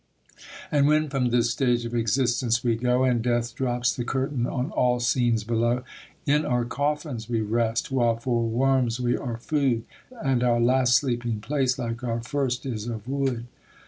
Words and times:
And 0.71 0.87
when 0.87 1.09
from 1.11 1.29
this 1.29 1.51
stage 1.51 1.85
of 1.85 1.93
existence 1.93 2.63
we 2.63 2.75
go, 2.75 3.03
And 3.03 3.21
death 3.21 3.53
drops 3.53 3.95
the 3.95 4.03
curtain 4.03 4.47
on 4.47 4.71
all 4.71 4.99
scenes 4.99 5.43
below, 5.43 5.83
In 6.25 6.43
our 6.43 6.65
coffins 6.65 7.29
we 7.29 7.41
rest, 7.41 7.91
while 7.91 8.17
for 8.17 8.41
worms 8.47 8.99
we 8.99 9.15
are 9.15 9.37
food, 9.37 9.83
And 10.25 10.41
our 10.41 10.59
last 10.59 10.95
sleeping 10.95 11.39
place, 11.39 11.77
like 11.77 12.03
our 12.03 12.19
first, 12.23 12.65
is 12.65 12.87
of 12.87 13.07
wood. 13.07 13.45